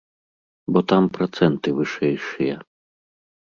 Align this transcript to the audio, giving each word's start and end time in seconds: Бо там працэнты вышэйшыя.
Бо 0.77 0.83
там 0.91 1.03
працэнты 1.19 1.75
вышэйшыя. 1.81 2.55